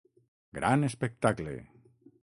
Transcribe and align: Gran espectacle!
Gran 0.59 0.87
espectacle! 0.89 1.55